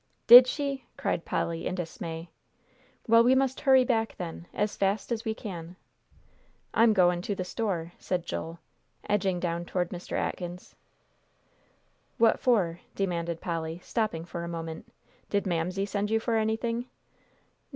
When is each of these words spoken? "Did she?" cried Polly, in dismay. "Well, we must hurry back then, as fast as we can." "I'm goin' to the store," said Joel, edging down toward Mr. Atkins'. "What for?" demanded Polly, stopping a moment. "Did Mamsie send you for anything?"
"Did 0.25 0.47
she?" 0.47 0.85
cried 0.97 1.25
Polly, 1.25 1.67
in 1.67 1.75
dismay. 1.75 2.31
"Well, 3.07 3.23
we 3.23 3.35
must 3.35 3.59
hurry 3.61 3.83
back 3.85 4.15
then, 4.17 4.47
as 4.51 4.75
fast 4.75 5.11
as 5.11 5.25
we 5.25 5.35
can." 5.35 5.75
"I'm 6.73 6.91
goin' 6.93 7.21
to 7.21 7.35
the 7.35 7.43
store," 7.43 7.93
said 7.99 8.25
Joel, 8.25 8.57
edging 9.07 9.39
down 9.39 9.63
toward 9.65 9.91
Mr. 9.91 10.17
Atkins'. 10.17 10.73
"What 12.17 12.39
for?" 12.39 12.79
demanded 12.95 13.41
Polly, 13.41 13.77
stopping 13.83 14.27
a 14.33 14.47
moment. 14.47 14.91
"Did 15.29 15.45
Mamsie 15.45 15.85
send 15.85 16.09
you 16.09 16.19
for 16.19 16.35
anything?" 16.35 16.87